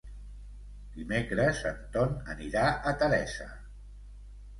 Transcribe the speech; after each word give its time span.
Dimecres 0.93 1.59
en 1.71 1.77
Ton 1.97 2.15
anirà 2.35 2.63
a 2.93 2.95
Teresa. 3.05 3.47